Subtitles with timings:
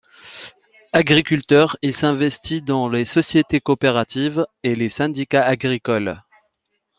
[0.93, 6.17] Agriculteur, il s'investit dans les sociétés coopératives et les syndicats agricoles.